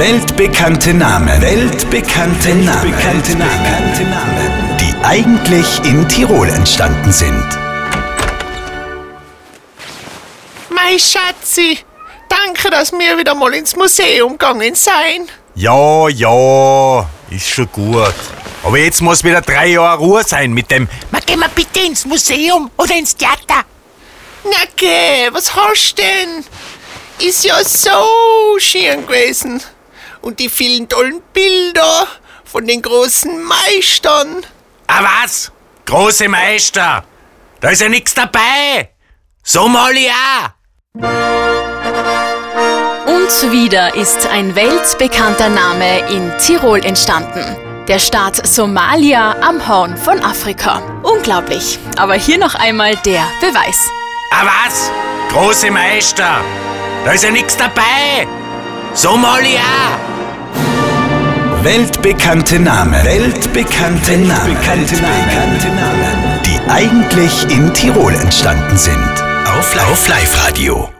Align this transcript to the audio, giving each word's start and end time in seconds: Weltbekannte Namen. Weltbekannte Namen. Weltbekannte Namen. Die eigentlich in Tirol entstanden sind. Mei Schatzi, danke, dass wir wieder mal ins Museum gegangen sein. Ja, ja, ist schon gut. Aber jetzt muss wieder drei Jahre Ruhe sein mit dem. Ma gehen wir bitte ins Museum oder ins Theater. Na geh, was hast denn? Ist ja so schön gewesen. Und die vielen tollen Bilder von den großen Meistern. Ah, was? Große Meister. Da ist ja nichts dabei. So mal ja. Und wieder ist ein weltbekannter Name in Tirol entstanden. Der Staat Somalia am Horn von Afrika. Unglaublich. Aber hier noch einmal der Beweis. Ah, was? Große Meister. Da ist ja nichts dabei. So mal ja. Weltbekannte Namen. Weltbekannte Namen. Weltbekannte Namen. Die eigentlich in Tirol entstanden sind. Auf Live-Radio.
Weltbekannte 0.00 0.94
Namen. 0.94 1.42
Weltbekannte 1.42 2.54
Namen. 2.54 2.84
Weltbekannte 2.84 3.32
Namen. 4.04 4.78
Die 4.80 4.94
eigentlich 5.04 5.66
in 5.84 6.08
Tirol 6.08 6.48
entstanden 6.48 7.12
sind. 7.12 7.46
Mei 10.70 10.98
Schatzi, 10.98 11.80
danke, 12.30 12.70
dass 12.70 12.92
wir 12.92 13.18
wieder 13.18 13.34
mal 13.34 13.52
ins 13.52 13.76
Museum 13.76 14.38
gegangen 14.38 14.74
sein. 14.74 15.28
Ja, 15.54 16.08
ja, 16.08 17.06
ist 17.28 17.50
schon 17.50 17.70
gut. 17.70 18.14
Aber 18.62 18.78
jetzt 18.78 19.02
muss 19.02 19.22
wieder 19.22 19.42
drei 19.42 19.66
Jahre 19.66 19.98
Ruhe 19.98 20.24
sein 20.24 20.54
mit 20.54 20.70
dem. 20.70 20.88
Ma 21.10 21.18
gehen 21.20 21.40
wir 21.40 21.48
bitte 21.48 21.80
ins 21.80 22.06
Museum 22.06 22.70
oder 22.78 22.96
ins 22.96 23.14
Theater. 23.14 23.66
Na 24.44 24.64
geh, 24.76 25.28
was 25.30 25.54
hast 25.54 25.98
denn? 25.98 26.42
Ist 27.18 27.44
ja 27.44 27.62
so 27.62 28.58
schön 28.58 29.06
gewesen. 29.06 29.60
Und 30.22 30.38
die 30.38 30.48
vielen 30.48 30.88
tollen 30.88 31.22
Bilder 31.32 32.06
von 32.44 32.66
den 32.66 32.82
großen 32.82 33.42
Meistern. 33.42 34.44
Ah, 34.86 35.02
was? 35.22 35.50
Große 35.86 36.28
Meister. 36.28 37.04
Da 37.60 37.68
ist 37.70 37.80
ja 37.80 37.88
nichts 37.88 38.14
dabei. 38.14 38.90
So 39.42 39.68
mal 39.68 39.96
ja. 39.96 40.54
Und 43.06 43.52
wieder 43.52 43.94
ist 43.94 44.26
ein 44.26 44.54
weltbekannter 44.54 45.48
Name 45.48 46.08
in 46.10 46.32
Tirol 46.38 46.84
entstanden. 46.84 47.56
Der 47.88 47.98
Staat 47.98 48.46
Somalia 48.46 49.36
am 49.40 49.66
Horn 49.66 49.96
von 49.96 50.22
Afrika. 50.22 50.82
Unglaublich. 51.02 51.78
Aber 51.96 52.14
hier 52.14 52.38
noch 52.38 52.54
einmal 52.54 52.96
der 52.96 53.26
Beweis. 53.40 53.90
Ah, 54.30 54.44
was? 54.44 54.90
Große 55.32 55.70
Meister. 55.70 56.40
Da 57.04 57.12
ist 57.12 57.24
ja 57.24 57.30
nichts 57.30 57.56
dabei. 57.56 58.28
So 59.00 59.16
mal 59.16 59.42
ja. 59.42 59.98
Weltbekannte 61.62 62.60
Namen. 62.60 63.02
Weltbekannte 63.02 64.18
Namen. 64.18 64.54
Weltbekannte 64.58 65.68
Namen. 65.68 66.42
Die 66.44 66.60
eigentlich 66.68 67.48
in 67.48 67.72
Tirol 67.72 68.12
entstanden 68.12 68.76
sind. 68.76 69.24
Auf 69.46 69.74
Live-Radio. 70.06 70.99